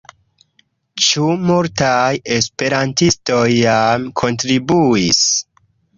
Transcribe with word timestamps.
Ĉu 1.07 1.27
multaj 1.49 2.09
esperantistoj 2.37 3.45
jam 3.57 4.11
kontribuis? 4.23 5.21